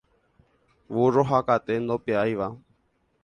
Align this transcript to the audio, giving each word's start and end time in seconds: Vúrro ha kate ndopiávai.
Vúrro 0.95 1.23
ha 1.29 1.39
kate 1.49 1.73
ndopiávai. 1.81 2.51